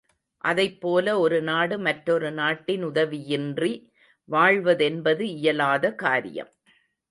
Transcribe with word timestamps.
அதைப் 0.43 0.81
போல 0.81 1.19
ஒரு 1.19 1.41
நாடு 1.41 1.79
மற்றொரு 1.79 2.31
நாட்டின் 2.31 2.85
உதவியின்றி 2.85 3.71
வாழ்வதென்பது 4.29 5.23
இயலாத 5.37 5.93
காரியம். 5.95 6.51